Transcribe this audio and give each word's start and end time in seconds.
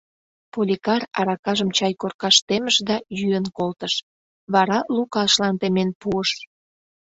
Поликар 0.53 1.01
аракажым 1.19 1.69
чай 1.77 1.93
коркаш 2.01 2.35
темыш 2.47 2.75
да 2.87 2.95
йӱын 3.19 3.45
колтыш, 3.57 3.93
вара 4.53 4.79
Лукашлан 4.95 5.55
темен 5.61 5.89
пуыш. 6.01 6.29